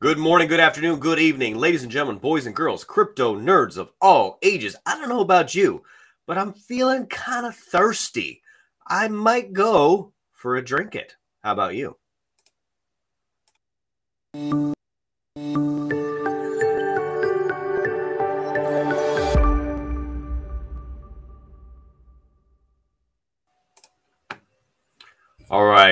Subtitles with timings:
[0.00, 3.90] Good morning, good afternoon, good evening, ladies and gentlemen, boys and girls, crypto nerds of
[4.00, 4.76] all ages.
[4.86, 5.82] I don't know about you,
[6.24, 8.40] but I'm feeling kind of thirsty.
[8.86, 11.16] I might go for a drink it.
[11.42, 11.96] How about you?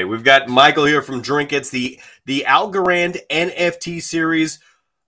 [0.09, 4.59] We've got Michael here from Drinkits the the Algorand NFT series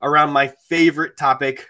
[0.02, 1.68] around my favorite topic,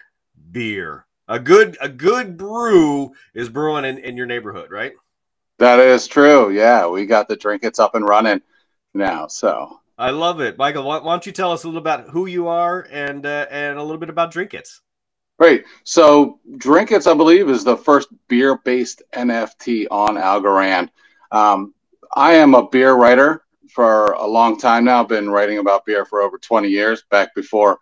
[0.51, 1.07] beer.
[1.29, 4.93] A good a good brew is brewing in, in your neighborhood, right?
[5.59, 6.51] That is true.
[6.51, 8.41] Yeah, we got the Drinkits up and running
[8.95, 9.27] now.
[9.27, 10.85] So I love it, Michael.
[10.85, 13.79] Why, why don't you tell us a little about who you are and uh, and
[13.79, 14.81] a little bit about Drinkits?
[15.39, 15.65] Great.
[15.85, 20.89] So Drinkits, I believe, is the first beer based NFT on Algorand.
[21.31, 21.75] Um,
[22.19, 25.03] I am a beer writer for a long time now.
[25.03, 27.79] I've been writing about beer for over 20 years, back before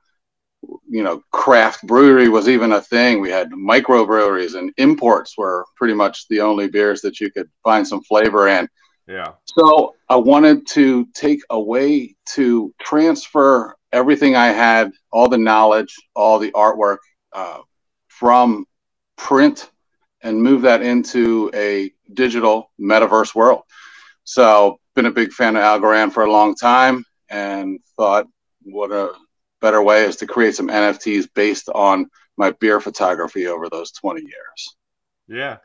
[0.86, 3.22] you know craft brewery was even a thing.
[3.22, 7.88] We had microbreweries and imports were pretty much the only beers that you could find
[7.88, 8.68] some flavor in.
[9.08, 9.32] Yeah.
[9.46, 15.94] So I wanted to take a way to transfer everything I had, all the knowledge,
[16.14, 16.98] all the artwork
[17.32, 17.60] uh,
[18.08, 18.66] from
[19.16, 19.70] print
[20.20, 23.62] and move that into a digital metaverse world.
[24.26, 28.26] So, been a big fan of Algorand for a long time and thought
[28.62, 29.12] what a
[29.60, 34.20] better way is to create some NFTs based on my beer photography over those 20
[34.20, 34.76] years.
[35.28, 35.58] Yeah.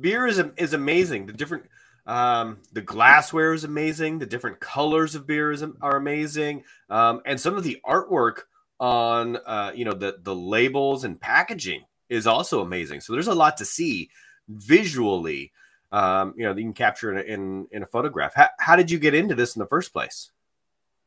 [0.00, 1.26] Beer is is amazing.
[1.26, 1.64] The different
[2.06, 4.18] um, the glassware is amazing.
[4.18, 8.42] The different colors of beer is, are amazing, um, and some of the artwork
[8.80, 13.00] on uh, you know the the labels and packaging is also amazing.
[13.00, 14.10] So there's a lot to see
[14.48, 15.52] visually
[15.92, 18.34] um, you know, you can capture in in, in a photograph.
[18.34, 20.30] How, how did you get into this in the first place?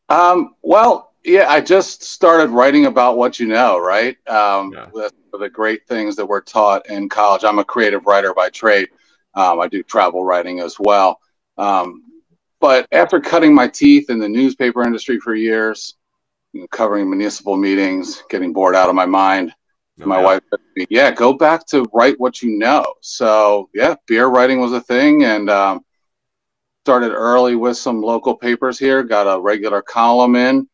[0.10, 4.16] Um, well, yeah, I just started writing about what you know, right?
[4.28, 5.10] Um, yeah.
[5.34, 7.44] the great things that we're taught in college.
[7.44, 8.90] I'm a creative writer by trade.
[9.34, 11.20] Um, I do travel writing as well.
[11.58, 12.04] Um,
[12.62, 15.96] but after cutting my teeth in the newspaper industry for years,
[16.54, 19.54] you know, covering municipal meetings, getting bored out of my mind,
[20.02, 20.26] Oh, my yeah.
[20.26, 22.84] wife said yeah, go back to write what you know.
[23.02, 25.86] So yeah, beer writing was a thing and um,
[26.84, 30.68] started early with some local papers here, got a regular column in.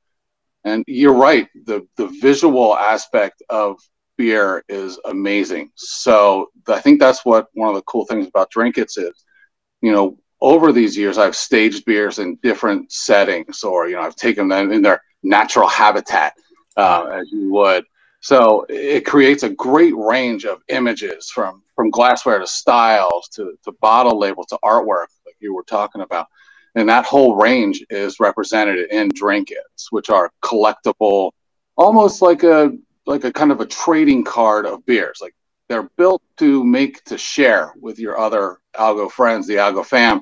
[0.64, 3.80] And you're right, the, the visual aspect of
[4.18, 5.72] beer is amazing.
[5.76, 9.24] So I think that's what one of the cool things about Drinkits is,
[9.82, 14.16] you know, over these years, I've staged beers in different settings, or you know, I've
[14.16, 16.34] taken them in their natural habitat,
[16.78, 17.86] uh, as you would,
[18.22, 23.72] so it creates a great range of images from from glassware to styles to, to
[23.82, 26.28] bottle labels to artwork, like you were talking about.
[26.76, 31.32] And that whole range is represented in Drinkits, which are collectible,
[31.76, 32.72] almost like a
[33.08, 35.18] like a kind of a trading card of beers.
[35.20, 35.34] Like
[35.68, 40.22] they're built to make to share with your other Algo friends, the Algo fam.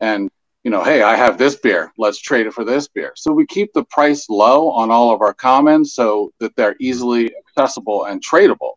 [0.00, 0.28] And
[0.68, 1.90] you know, hey, I have this beer.
[1.96, 3.14] Let's trade it for this beer.
[3.16, 7.32] So we keep the price low on all of our commons so that they're easily
[7.38, 8.72] accessible and tradable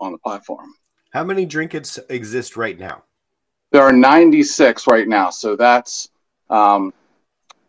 [0.00, 0.74] on the platform.
[1.12, 3.04] How many drinkits exist right now?
[3.70, 5.30] There are 96 right now.
[5.30, 6.08] So that's
[6.48, 6.92] um,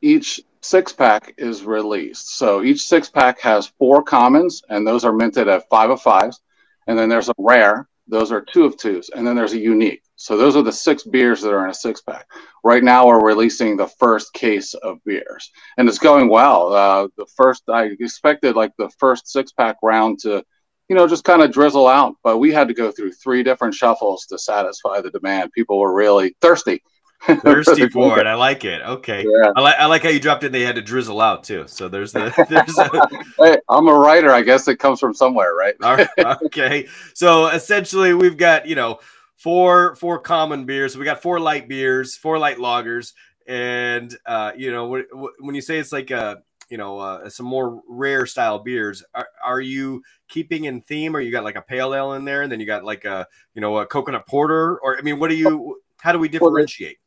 [0.01, 2.39] each six pack is released.
[2.39, 6.41] So each six pack has four commons, and those are minted at five of fives.
[6.87, 9.09] And then there's a rare, those are two of twos.
[9.09, 10.01] And then there's a unique.
[10.21, 12.27] So those are the six beers that are in a six pack.
[12.63, 15.49] Right now, we're releasing the first case of beers,
[15.79, 16.71] and it's going well.
[16.71, 20.43] Uh, the first, I expected like the first six pack round to,
[20.89, 23.73] you know, just kind of drizzle out, but we had to go through three different
[23.73, 25.53] shuffles to satisfy the demand.
[25.53, 26.83] People were really thirsty.
[27.43, 28.25] Thirsty for it.
[28.25, 28.81] I like it.
[28.81, 29.23] Okay.
[29.23, 29.51] Yeah.
[29.55, 30.51] I like I like how you dropped in.
[30.51, 31.65] They had to drizzle out too.
[31.67, 32.77] So there's the there's.
[32.79, 33.07] A...
[33.37, 34.31] hey, I'm a writer.
[34.31, 35.75] I guess it comes from somewhere, right?
[36.45, 36.87] okay.
[37.13, 39.01] So essentially, we've got you know
[39.41, 40.93] four four common beers.
[40.93, 43.13] So we got four light beers, four light lagers,
[43.47, 45.03] and uh, you know
[45.39, 49.27] when you say it's like a you know uh, some more rare style beers, are,
[49.43, 52.51] are you keeping in theme, or you got like a pale ale in there, and
[52.51, 55.35] then you got like a you know a coconut porter, or I mean, what do
[55.35, 55.81] you?
[55.99, 56.97] How do we differentiate?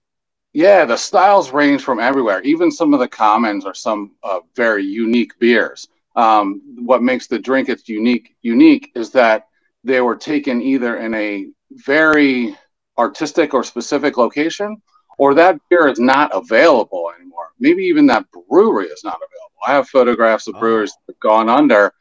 [0.53, 2.41] Yeah, the styles range from everywhere.
[2.43, 5.89] Even some of the commons are some uh, very unique beers.
[6.15, 9.49] Um, what makes the drinkits unique unique is that
[9.83, 12.57] they were taken either in a very
[12.99, 14.81] artistic or specific location,
[15.19, 17.51] or that beer is not available anymore.
[17.59, 19.61] Maybe even that brewery is not available.
[19.67, 20.61] I have photographs of oh.
[20.61, 21.93] breweries that have gone under,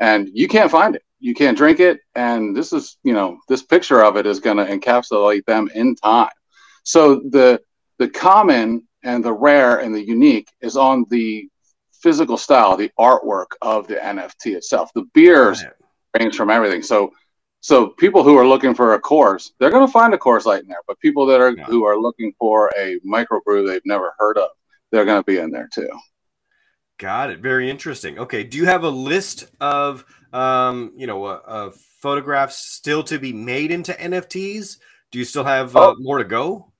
[0.00, 1.02] and you can't find it.
[1.20, 4.56] You can't drink it, and this is, you know, this picture of it is going
[4.56, 6.30] to encapsulate them in time.
[6.84, 7.60] So the
[7.98, 11.48] the common and the rare and the unique is on the
[12.02, 14.90] physical style, the artwork of the NFT itself.
[14.94, 15.64] The beers
[16.18, 16.82] range from everything.
[16.82, 17.12] So
[17.62, 20.62] so people who are looking for a Coors, they're going to find a Coors Light
[20.62, 20.82] in there.
[20.88, 21.64] But people that are yeah.
[21.64, 24.48] who are looking for a microbrew they've never heard of,
[24.90, 25.88] they're going to be in there too.
[26.98, 27.38] Got it.
[27.38, 28.18] Very interesting.
[28.18, 28.42] Okay.
[28.42, 31.70] Do you have a list of um, you know, uh, uh,
[32.00, 34.78] photographs still to be made into NFTs?
[35.12, 35.96] Do you still have uh, oh.
[35.98, 36.72] more to go?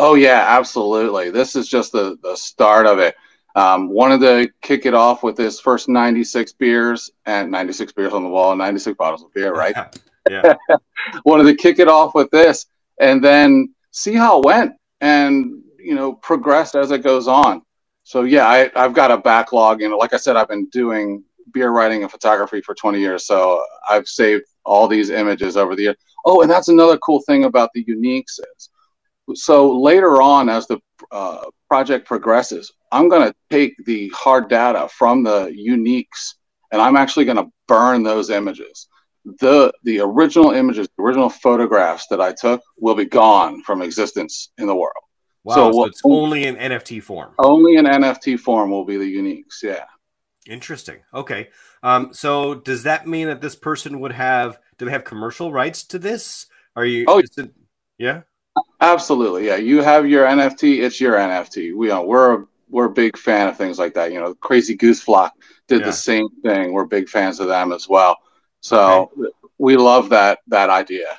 [0.00, 1.30] Oh yeah, absolutely.
[1.30, 3.14] This is just the the start of it.
[3.54, 8.24] Um, wanted to kick it off with this first 96 beers and 96 beers on
[8.24, 9.76] the wall, 96 bottles of beer, right?
[10.30, 10.54] yeah.
[11.24, 12.66] wanted to kick it off with this
[13.00, 17.62] and then see how it went and, you know, progress as it goes on.
[18.04, 19.80] So, yeah, I, I've got a backlog.
[19.80, 23.26] You know, like I said, I've been doing beer writing and photography for 20 years.
[23.26, 25.96] So I've saved all these images over the years.
[26.24, 28.70] Oh, and that's another cool thing about the uniques is
[29.34, 30.78] so later on as the
[31.10, 36.34] uh, project progresses, I'm going to take the hard data from the uniques
[36.72, 38.88] and I'm actually going to burn those images.
[39.24, 44.50] The, the original images, the original photographs that I took will be gone from existence
[44.58, 44.92] in the world.
[45.44, 47.34] Wow, so, so it's only in NFT form.
[47.38, 49.62] Only in NFT form will be the uniques.
[49.62, 49.84] Yeah.
[50.46, 51.00] Interesting.
[51.12, 51.48] Okay.
[51.82, 54.58] Um, so does that mean that this person would have?
[54.78, 56.46] Do they have commercial rights to this?
[56.76, 57.04] Are you?
[57.08, 57.30] Oh, it,
[57.98, 58.22] yeah.
[58.80, 59.46] Absolutely.
[59.46, 59.56] Yeah.
[59.56, 60.82] You have your NFT.
[60.82, 61.74] It's your NFT.
[61.74, 62.02] We are.
[62.02, 64.12] Uh, we're we're a big fan of things like that.
[64.12, 65.32] You know, Crazy Goose Flock
[65.68, 65.86] did yeah.
[65.86, 66.72] the same thing.
[66.72, 68.16] We're big fans of them as well.
[68.64, 69.30] So okay.
[69.58, 71.18] we love that that idea.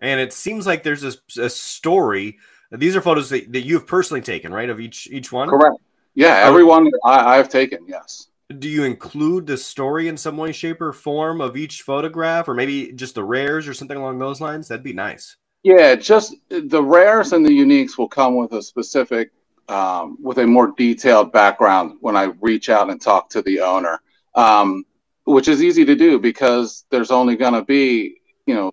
[0.00, 2.38] And it seems like there's a, a story.
[2.70, 4.68] These are photos that, that you've personally taken, right?
[4.68, 5.48] Of each each one.
[5.48, 5.76] Correct.
[6.14, 7.80] Yeah, everyone I, I've taken.
[7.86, 12.48] Yes do you include the story in some way, shape, or form of each photograph,
[12.48, 14.68] or maybe just the rares or something along those lines?
[14.68, 15.36] That'd be nice.
[15.62, 19.32] Yeah, just the rares and the uniques will come with a specific,
[19.68, 24.00] um, with a more detailed background when I reach out and talk to the owner,
[24.34, 24.84] um,
[25.28, 28.72] which is easy to do because there's only going to be, you know,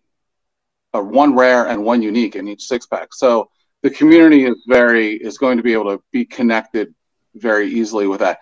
[0.94, 3.14] a one rare and one unique in each six pack.
[3.14, 3.50] So
[3.84, 6.96] the community is very is going to be able to be connected
[7.36, 8.40] very easily with that.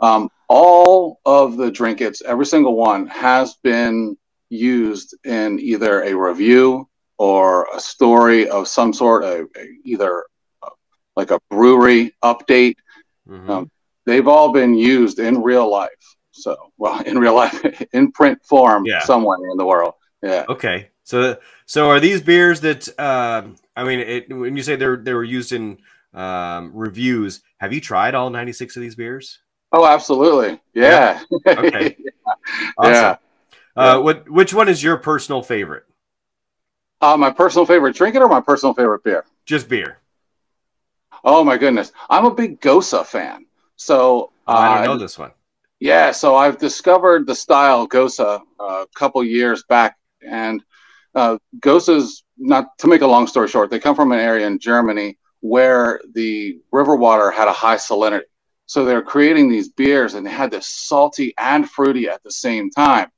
[0.00, 4.16] Um, all of the drinkits, every single one, has been
[4.48, 10.24] used in either a review or a story of some sort, a, a either
[10.62, 10.70] uh,
[11.16, 12.76] like a brewery update.
[13.28, 13.50] Mm-hmm.
[13.50, 13.70] Um,
[14.04, 16.15] they've all been used in real life.
[16.36, 19.00] So, well, in real life, in print form, yeah.
[19.00, 19.94] somewhere in the world.
[20.22, 20.44] Yeah.
[20.48, 20.90] Okay.
[21.04, 22.88] So, so are these beers that?
[22.98, 25.78] Uh, I mean, it, when you say they're they were used in
[26.14, 29.38] um, reviews, have you tried all ninety six of these beers?
[29.72, 30.60] Oh, absolutely.
[30.74, 31.22] Yeah.
[31.30, 31.52] yeah.
[31.58, 31.96] Okay.
[31.98, 32.32] yeah.
[32.78, 32.92] Awesome.
[32.92, 33.16] Yeah.
[33.76, 35.84] Uh, what which one is your personal favorite?
[37.00, 39.24] Uh, my personal favorite drinking or my personal favorite beer?
[39.44, 39.98] Just beer.
[41.24, 43.46] Oh my goodness, I'm a big Gose fan.
[43.76, 45.32] So oh, I don't know uh, this one.
[45.80, 49.96] Yeah, so I've discovered the style Gose uh, a couple years back,
[50.26, 50.62] and
[51.14, 54.58] uh, Gose's not to make a long story short, they come from an area in
[54.58, 58.22] Germany where the river water had a high salinity.
[58.66, 62.70] So they're creating these beers, and they had this salty and fruity at the same
[62.70, 63.10] time.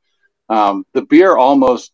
[0.48, 1.92] Um, the beer almost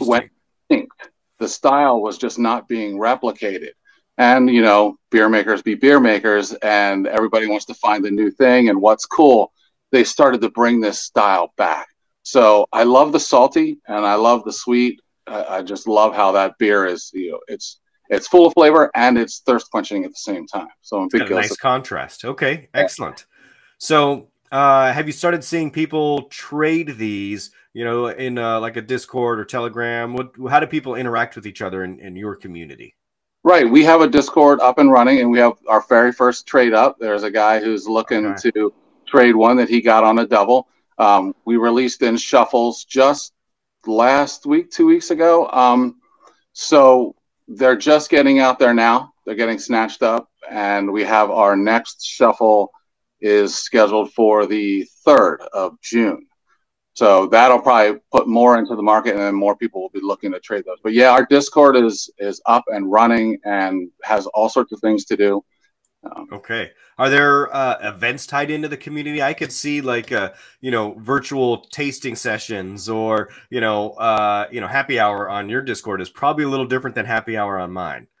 [0.00, 0.30] went
[0.68, 1.10] extinct.
[1.38, 3.70] The style was just not being replicated.
[4.16, 8.30] And you know, beer makers be beer makers, and everybody wants to find the new
[8.30, 9.52] thing and what's cool.
[9.90, 11.88] They started to bring this style back.
[12.22, 15.00] So I love the salty and I love the sweet.
[15.26, 17.10] I, I just love how that beer is.
[17.14, 20.68] You know, it's it's full of flavor and it's thirst quenching at the same time.
[20.82, 22.24] So I'm big nice contrast.
[22.24, 23.26] Okay, excellent.
[23.78, 27.50] So uh, have you started seeing people trade these?
[27.74, 30.14] You know, in uh, like a Discord or Telegram.
[30.14, 30.34] What?
[30.50, 32.96] How do people interact with each other in, in your community?
[33.44, 33.70] Right.
[33.70, 36.96] We have a Discord up and running, and we have our very first trade up.
[36.98, 38.50] There's a guy who's looking okay.
[38.50, 38.74] to
[39.08, 40.68] trade one that he got on a double.
[40.98, 43.32] Um, we released in shuffles just
[43.86, 45.48] last week, two weeks ago.
[45.48, 45.96] Um,
[46.52, 47.14] so
[47.46, 49.12] they're just getting out there now.
[49.24, 52.72] They're getting snatched up, and we have our next shuffle
[53.20, 56.26] is scheduled for the third of June.
[56.94, 60.32] So that'll probably put more into the market, and then more people will be looking
[60.32, 60.78] to trade those.
[60.82, 65.04] But yeah, our Discord is is up and running and has all sorts of things
[65.04, 65.44] to do.
[66.32, 66.72] Okay.
[66.98, 69.22] Are there uh, events tied into the community?
[69.22, 74.60] I could see like uh, you know virtual tasting sessions or you know uh, you
[74.60, 77.72] know happy hour on your Discord is probably a little different than happy hour on
[77.72, 78.06] mine.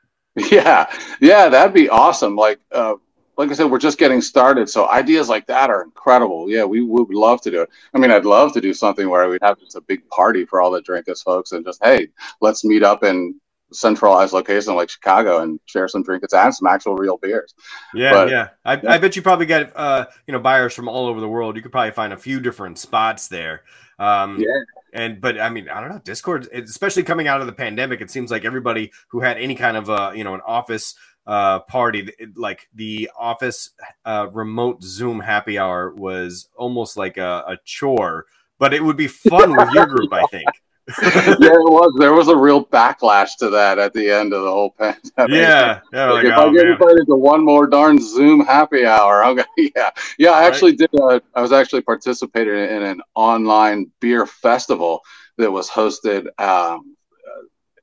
[0.50, 0.88] Yeah,
[1.20, 2.36] yeah, that'd be awesome.
[2.36, 2.94] Like uh,
[3.36, 6.48] like I said, we're just getting started, so ideas like that are incredible.
[6.48, 7.70] Yeah, we would love to do it.
[7.94, 10.60] I mean, I'd love to do something where we'd have just a big party for
[10.60, 12.08] all the Drinkus folks and just hey,
[12.40, 13.34] let's meet up and
[13.72, 17.54] centralized location like Chicago and share some trinkets and some actual real beers.
[17.94, 18.48] Yeah, but, yeah.
[18.64, 18.92] I, yeah.
[18.92, 21.56] I bet you probably get uh, you know buyers from all over the world.
[21.56, 23.62] You could probably find a few different spots there.
[23.98, 24.46] Um, yeah.
[24.92, 28.00] And but I mean I don't know Discord, especially coming out of the pandemic.
[28.00, 30.94] It seems like everybody who had any kind of uh you know an office
[31.28, 33.70] uh, party, like the office
[34.06, 38.24] uh, remote Zoom happy hour was almost like a, a chore,
[38.58, 40.48] but it would be fun with your group, I think.
[41.02, 41.92] yeah, it was.
[41.98, 45.36] There was a real backlash to that at the end of the whole pandemic.
[45.36, 46.10] Yeah, yeah.
[46.10, 49.36] Like, like, if oh, I get invited to one more darn Zoom happy hour, I'm
[49.36, 49.48] gonna.
[49.76, 50.30] Yeah, yeah.
[50.30, 50.90] I actually right.
[50.90, 51.00] did.
[51.00, 55.02] A, I was actually participating in an online beer festival
[55.36, 56.96] that was hosted um,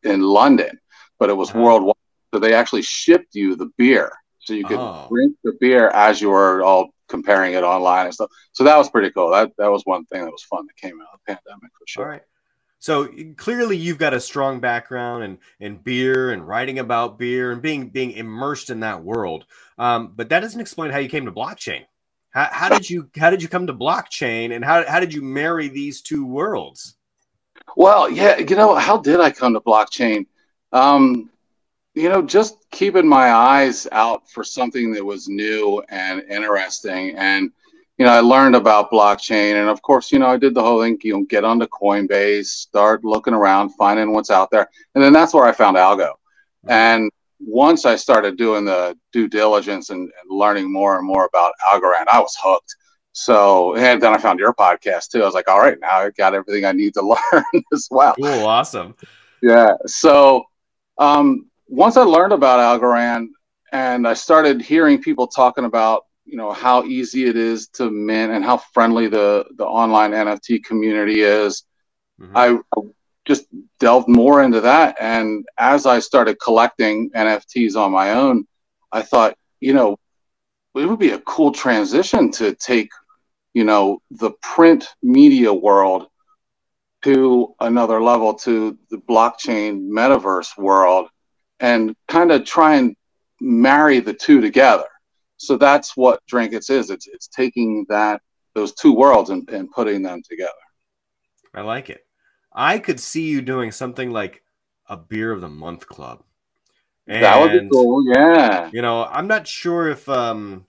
[0.04, 0.80] in London,
[1.20, 1.62] but it was uh-huh.
[1.62, 1.96] worldwide.
[2.34, 5.06] So they actually shipped you the beer, so you could oh.
[5.10, 8.32] drink the beer as you were all comparing it online and stuff.
[8.54, 9.30] So that was pretty cool.
[9.30, 11.86] That that was one thing that was fun that came out of the pandemic for
[11.88, 12.04] sure.
[12.04, 12.22] All right.
[12.80, 17.62] So clearly, you've got a strong background in, in beer and writing about beer and
[17.62, 19.46] being being immersed in that world.
[19.78, 21.86] Um, but that doesn't explain how you came to blockchain.
[22.30, 25.22] How, how did you how did you come to blockchain, and how how did you
[25.22, 26.96] marry these two worlds?
[27.76, 30.26] Well, yeah, you know, how did I come to blockchain?
[30.72, 31.30] Um,
[31.94, 37.52] you know, just keeping my eyes out for something that was new and interesting, and
[37.98, 40.82] you know, I learned about blockchain, and of course, you know, I did the whole
[40.82, 40.98] thing.
[41.04, 45.34] You know, get onto Coinbase, start looking around, finding what's out there, and then that's
[45.34, 46.14] where I found Algo.
[46.68, 47.10] And
[47.40, 52.08] once I started doing the due diligence and, and learning more and more about Algorand,
[52.12, 52.76] I was hooked.
[53.14, 55.22] So, and then I found your podcast too.
[55.22, 57.02] I was like, all right, now I got everything I need to
[57.34, 58.16] learn as well.
[58.16, 58.96] Cool, awesome.
[59.42, 59.74] Yeah.
[59.86, 60.44] So,
[60.98, 63.28] um, once I learned about Algorand
[63.72, 68.34] and I started hearing people talking about you know how easy it is to mint
[68.34, 71.64] and how friendly the the online NFT community is.
[72.20, 72.36] Mm-hmm.
[72.36, 72.82] I, I
[73.26, 73.46] just
[73.80, 78.46] delved more into that, and as I started collecting NFTs on my own,
[78.92, 79.98] I thought, you know,
[80.76, 82.90] it would be a cool transition to take,
[83.54, 86.08] you know, the print media world
[87.04, 91.08] to another level, to the blockchain metaverse world,
[91.60, 92.96] and kind of try and
[93.40, 94.86] marry the two together
[95.38, 96.90] so that's what Drinkits is.
[96.90, 98.22] It's it's taking that
[98.54, 100.52] those two worlds and, and putting them together.
[101.54, 102.06] I like it.
[102.54, 104.44] I could see you doing something like
[104.88, 106.24] a beer of the month club.
[107.08, 108.04] And, that would be cool.
[108.08, 108.70] Yeah.
[108.74, 110.66] You know, I'm not sure if um,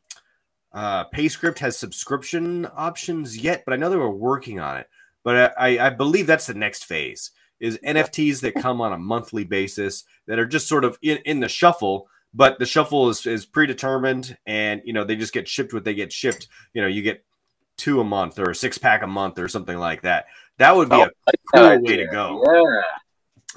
[0.72, 4.88] uh, PayScript has subscription options yet, but I know they were working on it.
[5.24, 9.44] But I, I believe that's the next phase is NFTs that come on a monthly
[9.44, 13.46] basis that are just sort of in, in the shuffle but the shuffle is, is
[13.46, 16.48] predetermined and you know they just get shipped what they get shipped.
[16.74, 17.24] You know you get
[17.76, 20.26] two a month or a six pack a month or something like that.
[20.58, 22.42] That would be oh, a cool way to go.
[22.46, 22.82] Yeah.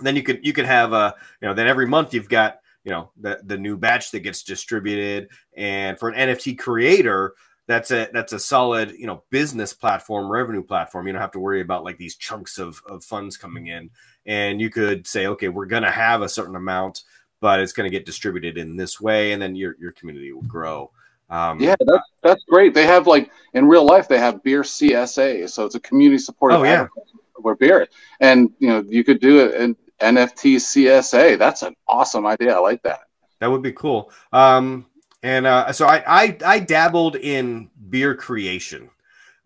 [0.02, 2.92] Then you could you could have a you know then every month you've got you
[2.92, 5.30] know the the new batch that gets distributed.
[5.56, 7.36] And for an nft creator
[7.68, 11.06] that's a that's a solid you know business platform revenue platform.
[11.06, 13.92] You don't have to worry about like these chunks of, of funds coming in.
[14.26, 17.04] And you could say okay we're going to have a certain amount
[17.42, 20.42] but it's going to get distributed in this way, and then your your community will
[20.44, 20.92] grow.
[21.30, 22.74] Um, yeah, that's that's great.
[22.74, 26.58] They have like in real life they have beer CSA, so it's a community supported
[26.58, 26.88] oh, yeah.
[27.36, 27.88] where beer,
[28.20, 31.38] and you know you could do it in NFT CSA.
[31.38, 32.56] That's an awesome idea.
[32.56, 33.02] I like that.
[33.40, 34.12] That would be cool.
[34.34, 34.88] Um,
[35.22, 38.90] and uh, so I, I I dabbled in beer creation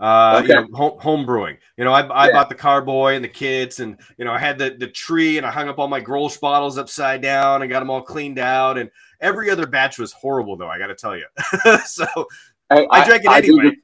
[0.04, 0.50] uh, okay.
[0.50, 1.58] you know, home, home, brewing.
[1.78, 2.34] You know, I, I yeah.
[2.34, 5.46] bought the carboy and the kits, and you know, I had the the tree, and
[5.46, 8.78] I hung up all my Grolsch bottles upside down, and got them all cleaned out.
[8.78, 8.92] And
[9.22, 10.68] every other batch was horrible, though.
[10.68, 11.26] I got to tell you.
[11.86, 12.06] so
[12.70, 13.64] I, I, drank it I, anyway.
[13.64, 13.78] Did the,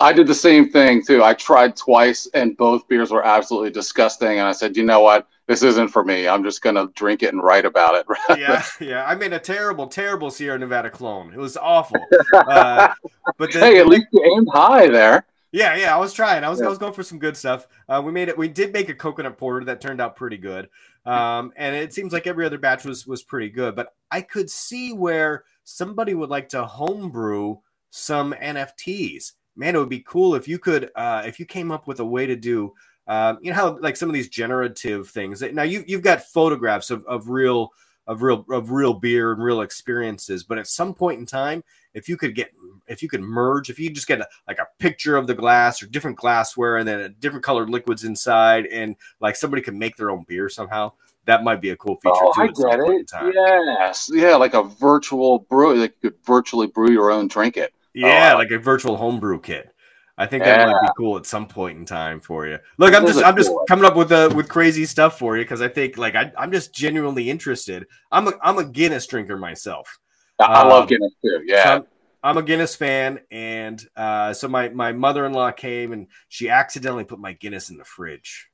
[0.00, 1.24] I did the same thing too.
[1.24, 4.38] I tried twice, and both beers were absolutely disgusting.
[4.38, 5.28] And I said, you know what?
[5.46, 6.28] This isn't for me.
[6.28, 8.06] I'm just gonna drink it and write about it.
[8.38, 9.06] yeah, yeah.
[9.06, 11.32] I made a terrible, terrible Sierra Nevada clone.
[11.32, 11.98] It was awful.
[12.34, 12.92] Uh,
[13.36, 15.24] but the, hey, at least you aimed high there.
[15.50, 16.44] Yeah, yeah, I was trying.
[16.44, 16.66] I was, yeah.
[16.66, 17.66] I was going for some good stuff.
[17.88, 18.36] Uh, we made it.
[18.36, 20.68] We did make a coconut porter that turned out pretty good.
[21.06, 23.74] Um, and it seems like every other batch was was pretty good.
[23.74, 27.56] But I could see where somebody would like to homebrew
[27.90, 29.32] some NFTs.
[29.56, 32.04] Man, it would be cool if you could, uh, if you came up with a
[32.04, 32.74] way to do,
[33.06, 35.40] um, you know, how like some of these generative things.
[35.40, 37.72] Now you you've got photographs of of real
[38.06, 40.44] of real of real beer and real experiences.
[40.44, 41.64] But at some point in time,
[41.94, 42.52] if you could get
[42.86, 45.82] if you could merge, if you just get a, like a picture of the glass
[45.82, 49.96] or different glassware and then a different colored liquids inside, and like somebody could make
[49.96, 50.92] their own beer somehow,
[51.26, 52.42] that might be a cool feature oh, too.
[52.42, 53.34] I get it.
[53.34, 57.72] Yes, yeah, like a virtual brew, like you could virtually brew your own drink it.
[57.94, 59.74] Yeah, oh, like a virtual homebrew kit.
[60.16, 60.66] I think that yeah.
[60.66, 62.58] might be cool at some point in time for you.
[62.76, 65.62] Look, I'm just I'm just coming up with uh, with crazy stuff for you because
[65.62, 67.86] I think like I, am just genuinely interested.
[68.10, 70.00] I'm a I'm a Guinness drinker myself.
[70.40, 71.42] I um, love Guinness too.
[71.44, 71.64] Yeah.
[71.64, 71.86] So I'm,
[72.22, 76.48] I'm, a Guinness fan, and uh, so my my mother in law came and she
[76.48, 78.48] accidentally put my Guinness in the fridge.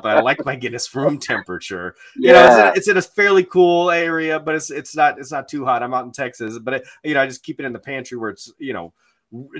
[0.00, 1.96] But I like my Guinness room temperature.
[2.16, 2.32] You yeah.
[2.32, 5.48] know, it's in, it's in, a fairly cool area, but it's it's not it's not
[5.48, 5.82] too hot.
[5.82, 8.16] I'm out in Texas, but it, you know, I just keep it in the pantry
[8.18, 8.92] where it's you know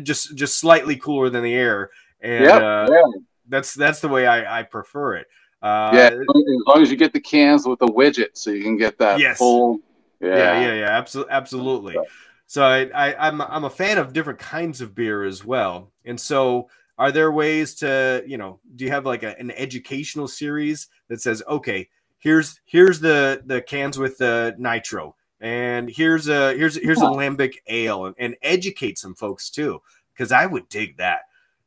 [0.02, 1.90] just just slightly cooler than the air,
[2.20, 3.02] and yep, uh, yeah.
[3.48, 5.26] that's that's the way I, I prefer it.
[5.60, 6.26] Uh, yeah, as
[6.66, 9.38] long as you get the cans with the widget, so you can get that yes.
[9.38, 9.80] full.
[10.20, 11.96] Yeah, yeah, yeah, yeah absolutely, absolutely.
[12.46, 16.18] So I, I, I'm I'm a fan of different kinds of beer as well, and
[16.20, 20.88] so are there ways to you know do you have like a, an educational series
[21.08, 26.74] that says okay here's here's the the cans with the nitro and here's a here's
[26.76, 29.80] here's a lambic ale and, and, educate some folks too?
[30.12, 31.20] Because i would dig that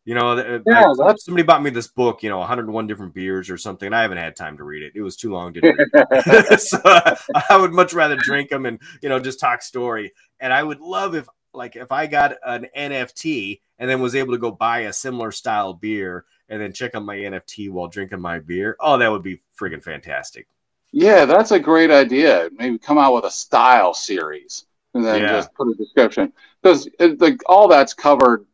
[0.06, 3.50] you know uh, yeah, I, somebody bought me this book you know 101 different beers
[3.50, 4.94] or something i haven't had time to read it.
[4.96, 9.10] It was too long to read so i would much rather drink them and you
[9.10, 10.14] know just talk story.
[10.40, 14.34] And i would love if like if i got an nft and then was able
[14.34, 18.22] to go buy a similar style beer and then check on my nft while drinking
[18.22, 20.48] my beer oh that would be friggin' fantastic.
[20.92, 22.50] Yeah, that's a great idea.
[22.58, 25.28] Maybe come out with a style series and then yeah.
[25.28, 26.34] just put a description.
[26.62, 28.46] Because uh, like all that's covered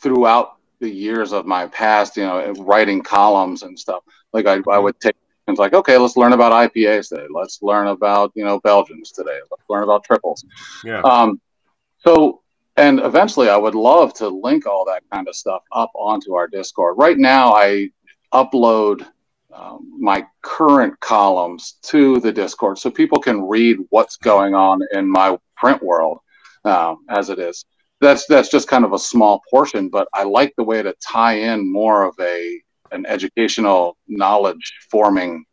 [0.00, 2.16] throughout the years of my past.
[2.16, 4.02] You know, writing columns and stuff.
[4.32, 4.84] Like I, I mm-hmm.
[4.84, 5.16] would take
[5.46, 7.26] things like, okay, let's learn about IPAs today.
[7.30, 9.38] Let's learn about you know Belgians today.
[9.50, 10.44] Let's learn about triples.
[10.84, 11.00] Yeah.
[11.02, 11.40] Um,
[11.98, 12.42] so
[12.76, 16.46] and eventually, I would love to link all that kind of stuff up onto our
[16.46, 16.96] Discord.
[16.98, 17.90] Right now, I
[18.34, 19.06] upload
[19.52, 25.10] um, my current columns to the Discord so people can read what's going on in
[25.10, 26.18] my print world
[26.64, 27.64] um, as it is.
[28.00, 31.34] That's that's just kind of a small portion, but I like the way to tie
[31.34, 32.60] in more of a
[32.92, 35.44] an educational knowledge forming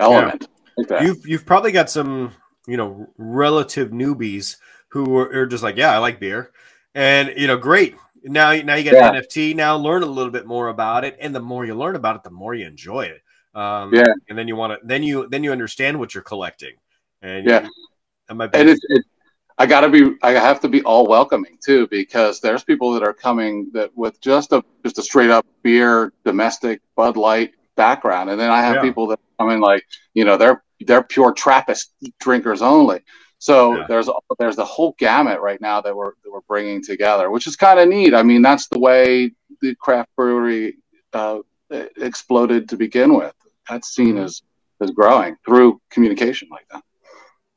[0.00, 0.48] element.
[0.76, 0.84] Yeah.
[0.96, 2.32] Like you've you've probably got some
[2.66, 4.56] you know relative newbies
[4.88, 6.50] who are, are, just like, yeah, I like beer,
[6.94, 7.94] and you know, great.
[8.22, 9.12] Now, now you get yeah.
[9.12, 9.54] NFT.
[9.54, 12.22] Now learn a little bit more about it, and the more you learn about it,
[12.24, 13.22] the more you enjoy it.
[13.54, 14.12] Um, yeah.
[14.28, 16.74] And then you want to, then you, then you understand what you're collecting.
[17.22, 17.62] And yeah.
[17.62, 17.70] You,
[18.28, 19.04] and it's, it,
[19.58, 23.14] I gotta be, I have to be all welcoming too, because there's people that are
[23.14, 28.30] coming that with just a, just a straight up beer, domestic Bud Light background.
[28.30, 28.82] And then I have yeah.
[28.82, 33.00] people that come in like, you know, they're, they're pure Trappist drinkers only.
[33.38, 33.84] So yeah.
[33.88, 37.54] there's there's the whole gamut right now that we're that we're bringing together, which is
[37.54, 38.14] kind of neat.
[38.14, 40.76] I mean, that's the way the craft brewery
[41.12, 41.40] uh,
[41.70, 43.34] exploded to begin with
[43.68, 44.42] that scene is
[44.80, 46.82] is growing through communication like that.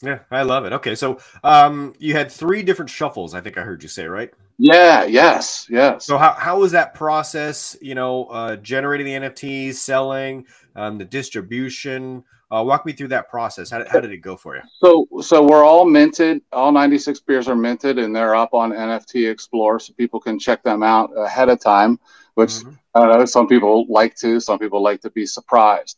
[0.02, 0.74] Yeah, I love it.
[0.74, 3.34] Okay, so um, you had three different shuffles.
[3.34, 4.32] I think I heard you say right.
[4.58, 5.06] Yeah.
[5.06, 5.68] Yes.
[5.70, 6.06] Yes.
[6.06, 7.76] So how how was that process?
[7.82, 12.24] You know, uh, generating the NFTs, selling, um, the distribution.
[12.52, 13.70] Uh, walk me through that process.
[13.70, 14.64] How, how did it go for you?
[14.82, 16.42] So so we're all minted.
[16.52, 20.64] All 96 beers are minted, and they're up on NFT Explorer, so people can check
[20.64, 22.00] them out ahead of time
[22.40, 22.72] which mm-hmm.
[22.96, 23.26] I don't know.
[23.26, 24.40] Some people like to.
[24.40, 25.98] Some people like to be surprised.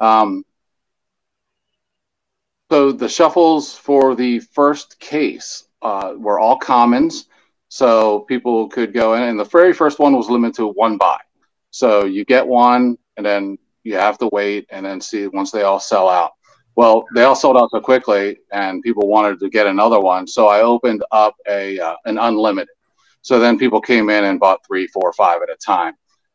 [0.00, 0.42] Um,
[2.72, 7.26] so the shuffles for the first case uh, were all commons,
[7.68, 9.24] so people could go in.
[9.24, 11.18] And the very first one was limited to one buy.
[11.70, 15.64] So you get one, and then you have to wait, and then see once they
[15.64, 16.30] all sell out.
[16.74, 20.26] Well, they all sold out so quickly, and people wanted to get another one.
[20.26, 22.74] So I opened up a uh, an unlimited.
[23.20, 25.92] So then people came in and bought three, four, five at a time.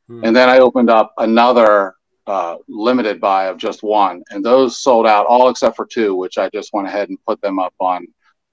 [0.07, 0.23] Hmm.
[0.23, 1.95] And then I opened up another
[2.27, 6.37] uh, limited buy of just one, and those sold out all except for two, which
[6.37, 8.05] I just went ahead and put them up on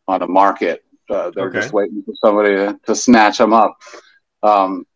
[0.07, 0.85] on a market.
[1.11, 1.61] Uh, they're okay.
[1.61, 3.77] just waiting for somebody to, to snatch them up.
[4.43, 4.87] Um,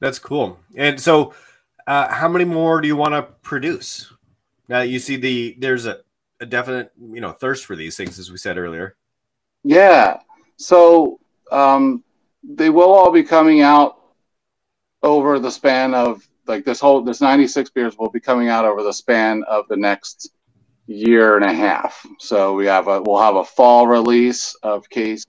[0.00, 0.58] That's cool.
[0.74, 1.34] And so,
[1.86, 4.12] uh, how many more do you want to produce?
[4.68, 6.00] Now you see the there's a,
[6.40, 8.96] a definite you know thirst for these things, as we said earlier.
[9.64, 10.20] Yeah.
[10.56, 11.18] So
[11.50, 12.04] um,
[12.42, 14.00] they will all be coming out
[15.02, 18.82] over the span of like this whole this 96 beers will be coming out over
[18.82, 20.30] the span of the next
[20.86, 22.06] year and a half.
[22.18, 25.24] So we have a we'll have a fall release of case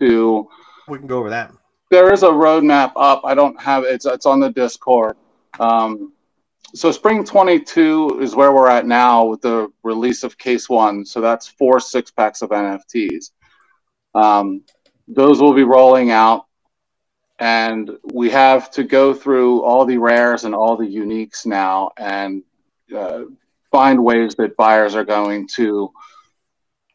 [0.00, 0.48] two.
[0.88, 1.52] We can go over that.
[1.90, 3.22] There is a roadmap up.
[3.24, 5.16] I don't have it's it's on the Discord.
[5.58, 6.12] Um,
[6.74, 11.04] so spring 22 is where we're at now with the release of case one.
[11.04, 13.30] So that's four six packs of NFTs.
[14.14, 14.62] Um,
[15.08, 16.46] those will be rolling out
[17.40, 22.42] and we have to go through all the rares and all the uniques now and
[22.94, 23.22] uh,
[23.70, 25.90] find ways that buyers are going to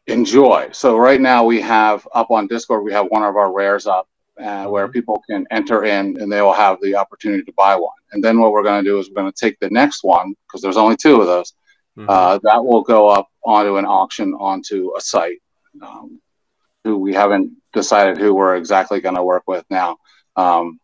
[0.06, 0.68] enjoy.
[0.70, 4.08] So right now we have up on Discord, we have one of our rares up,
[4.38, 4.70] uh, mm-hmm.
[4.70, 7.96] where people can enter in and they will have the opportunity to buy one.
[8.12, 10.32] And then what we're going to do is we're going to take the next one
[10.46, 11.54] because there's only two of those.
[11.98, 12.08] Mm-hmm.
[12.08, 15.42] Uh, that will go up onto an auction onto a site.
[15.82, 16.20] Um,
[16.86, 19.96] who we haven't decided who we're exactly going to work with now.
[20.36, 20.80] Um,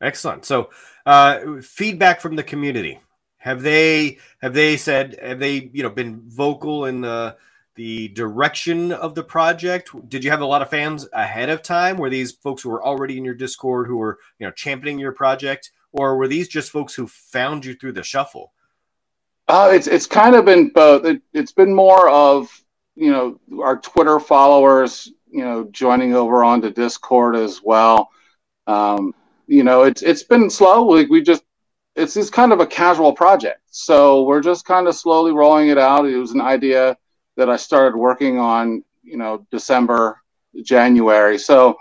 [0.00, 0.44] Excellent.
[0.44, 0.70] So,
[1.06, 3.00] uh, feedback from the community.
[3.38, 7.36] Have they have they said have they you know been vocal in the
[7.76, 9.90] the direction of the project?
[10.08, 11.96] Did you have a lot of fans ahead of time?
[11.96, 15.12] Were these folks who were already in your Discord who were you know championing your
[15.12, 18.52] project, or were these just folks who found you through the shuffle?
[19.46, 21.04] Uh, it's it's kind of been both.
[21.04, 22.48] It, it's been more of
[22.96, 28.10] you know our Twitter followers, you know, joining over onto Discord as well.
[28.66, 29.14] Um,
[29.46, 30.84] you know, it's it's been slow.
[30.84, 31.42] Like we just
[31.96, 33.60] it's just kind of a casual project.
[33.70, 36.06] So we're just kind of slowly rolling it out.
[36.06, 36.96] It was an idea
[37.36, 40.20] that I started working on, you know, December,
[40.62, 41.38] January.
[41.38, 41.76] So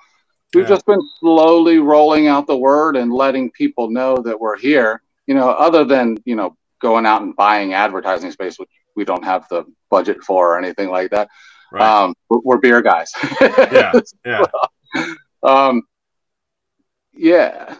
[0.54, 0.70] we've yeah.
[0.70, 5.02] just been slowly rolling out the word and letting people know that we're here.
[5.28, 9.26] You know, other than you know going out and buying advertising space, which we don't
[9.26, 11.30] have the budget for or anything like that.
[11.72, 12.04] Right.
[12.04, 13.12] Um, we're beer guys.
[13.42, 13.94] yeah,
[14.26, 14.46] yeah.
[15.44, 15.84] um,
[17.14, 17.76] yeah.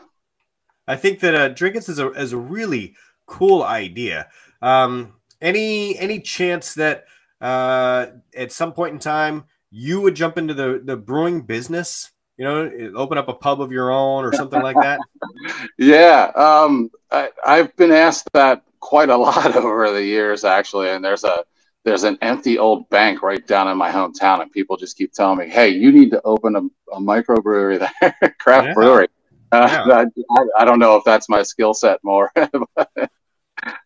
[0.88, 2.96] I think that uh, Drinkits is a is a really
[3.26, 4.30] cool idea.
[4.62, 7.06] Um, any any chance that
[7.42, 12.12] uh, at some point in time you would jump into the the brewing business?
[12.38, 15.00] You know, open up a pub of your own or something like that.
[15.80, 20.90] yeah, um, I, I've been asked that quite a lot over the years, actually.
[20.90, 21.44] And there's a
[21.88, 25.38] there's an empty old bank right down in my hometown, and people just keep telling
[25.38, 28.74] me, "Hey, you need to open a, a microbrewery there, craft yeah.
[28.74, 29.08] brewery."
[29.54, 30.04] Uh, yeah.
[30.38, 32.30] I, I, don't know if that's my skill set more.
[32.36, 32.48] yeah,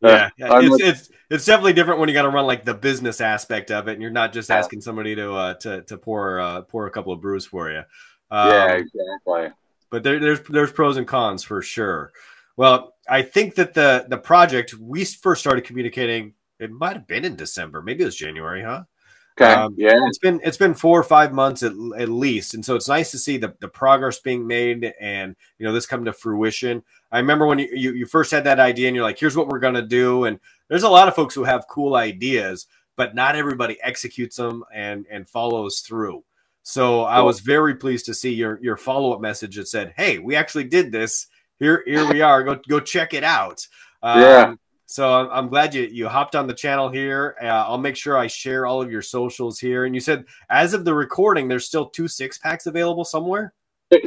[0.02, 0.30] yeah.
[0.40, 3.88] It's, it's, it's definitely different when you got to run like the business aspect of
[3.88, 6.92] it, and you're not just asking somebody to uh, to to pour uh, pour a
[6.92, 7.84] couple of brews for you.
[8.32, 9.50] Um, yeah, exactly.
[9.92, 12.14] But there, there's there's pros and cons for sure.
[12.58, 16.34] Well, I think that the the project we first started communicating.
[16.62, 18.84] It might have been in December, maybe it was January, huh?
[19.40, 19.54] Okay.
[19.54, 20.00] Um, yeah.
[20.08, 23.12] It's been it's been four or five months at, at least, and so it's nice
[23.12, 26.84] to see the, the progress being made and you know this come to fruition.
[27.12, 29.48] I remember when you, you, you first had that idea and you're like, here's what
[29.48, 33.36] we're gonna do, and there's a lot of folks who have cool ideas, but not
[33.36, 36.24] everybody executes them and and follows through.
[36.64, 37.06] So cool.
[37.06, 40.36] I was very pleased to see your your follow up message that said, "Hey, we
[40.36, 41.28] actually did this.
[41.58, 42.44] Here here we are.
[42.44, 43.66] Go go check it out."
[44.04, 44.54] Um, yeah.
[44.92, 47.38] So I'm, glad you you hopped on the channel here.
[47.42, 49.86] Uh, I'll make sure I share all of your socials here.
[49.86, 53.54] And you said as of the recording, there's still two six packs available somewhere.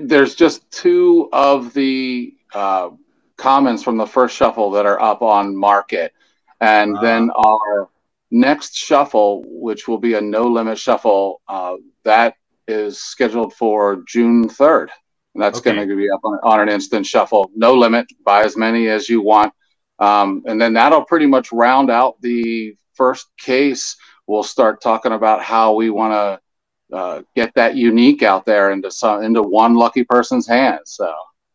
[0.03, 2.91] There's just two of the uh,
[3.37, 6.13] comments from the first shuffle that are up on market,
[6.61, 7.89] and uh, then our
[8.31, 12.35] next shuffle, which will be a no limit shuffle, uh, that
[12.69, 14.91] is scheduled for June third.
[15.35, 15.75] And that's okay.
[15.75, 17.51] going to be up on, on an instant shuffle.
[17.57, 18.07] No limit.
[18.25, 19.53] Buy as many as you want
[19.99, 23.97] um, and then that'll pretty much round out the first case.
[24.27, 28.91] We'll start talking about how we want to uh, get that unique out there into
[28.91, 30.93] some into one lucky person's hands.
[30.93, 31.13] So.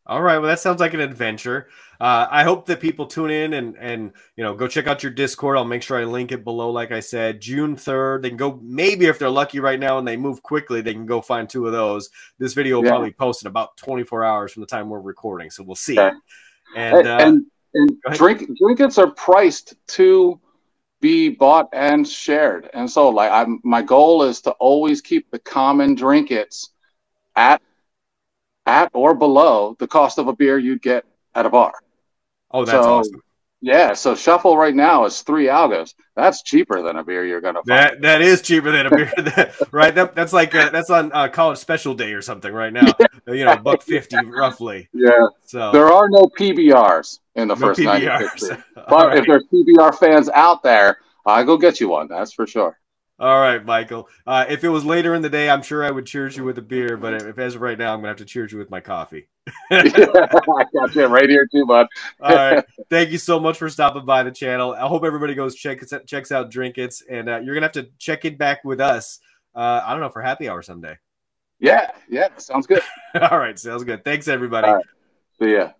[0.10, 0.40] All right.
[0.40, 1.68] Well, that sounds like an adventure.
[2.00, 5.12] Uh, I hope that people tune in and and you know go check out your
[5.12, 5.56] Discord.
[5.56, 6.72] I'll make sure I link it below.
[6.72, 8.24] Like I said, June third.
[8.24, 11.06] They can go maybe if they're lucky right now and they move quickly, they can
[11.06, 12.10] go find two of those.
[12.40, 12.92] This video will yeah.
[12.92, 16.00] probably post in about 24 hours from the time we're recording, so we'll see.
[16.00, 16.16] Okay.
[16.76, 20.40] And, uh, and and drink drinkits are priced to
[21.02, 22.70] be bought and shared.
[22.74, 26.70] And so like I'm my goal is to always keep the common drinkits
[27.36, 27.62] at
[28.66, 31.06] at or below the cost of a beer you'd get
[31.36, 31.74] at a bar.
[32.52, 33.22] Oh, that's so, awesome.
[33.62, 35.94] Yeah, so shuffle right now is three algos.
[36.16, 37.62] That's cheaper than a beer you're gonna.
[37.64, 37.68] Find.
[37.68, 39.12] That that is cheaper than a beer,
[39.72, 39.94] right?
[39.94, 42.88] That, that's like uh, that's on uh, college special day or something right now.
[43.28, 43.34] Yeah.
[43.34, 44.88] You know, buck fifty roughly.
[44.94, 45.28] Yeah.
[45.46, 48.04] So there are no PBRs in the no first night.
[48.76, 49.18] But right.
[49.18, 52.08] if there's PBR fans out there, I go get you one.
[52.08, 52.79] That's for sure.
[53.20, 54.08] All right, Michael.
[54.26, 56.58] Uh, if it was later in the day, I'm sure I would cheers you with
[56.58, 56.96] a beer.
[56.96, 59.28] But if as of right now, I'm gonna have to cheers you with my coffee.
[59.72, 61.88] I got you right here too, bud.
[62.22, 62.64] All right.
[62.90, 64.74] Thank you so much for stopping by the channel.
[64.74, 68.24] I hope everybody goes check checks out Drinkits, and uh, you're gonna have to check
[68.24, 69.20] it back with us.
[69.54, 70.98] Uh, I don't know for happy hour someday.
[71.60, 72.82] Yeah, yeah, sounds good.
[73.22, 74.06] All right, sounds good.
[74.06, 74.82] Thanks, everybody.
[75.38, 75.72] See ya.